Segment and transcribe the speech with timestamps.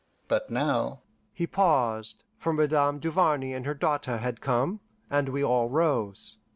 [0.27, 1.01] But now"
[1.31, 4.79] He paused, for Madame Duvarney and her daughter had come,
[5.11, 6.37] and we all rose.